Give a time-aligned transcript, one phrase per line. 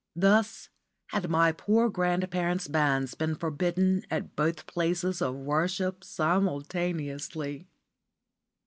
[0.15, 0.69] Thus
[1.11, 7.67] had my poor grandparent's banns been forbidden at both places of worship simultaneously.